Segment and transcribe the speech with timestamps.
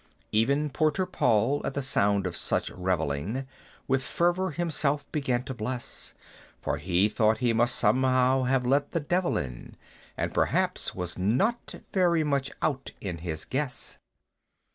[0.31, 3.45] Even Porter Paul, at the sound of such reveling,
[3.87, 6.15] With fervor himself began to bless;
[6.59, 9.77] For he thought he must somehow have let the Devil in
[10.17, 13.99] And perhaps was not very much out in his guess.